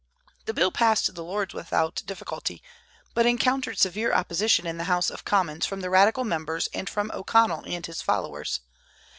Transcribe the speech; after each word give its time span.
The 0.45 0.53
bill 0.55 0.71
passed 0.71 1.13
the 1.13 1.23
Lords 1.23 1.53
without 1.53 2.01
difficulty, 2.07 2.63
but 3.13 3.27
encountered 3.27 3.77
severe 3.77 4.11
opposition 4.11 4.65
in 4.65 4.79
the 4.79 4.85
House 4.85 5.11
of 5.11 5.25
Commons 5.25 5.67
from 5.67 5.81
the 5.81 5.91
radical 5.91 6.23
members 6.23 6.67
and 6.73 6.89
from 6.89 7.11
O'Connell 7.13 7.63
and 7.67 7.85
his 7.85 8.01
followers. 8.01 8.61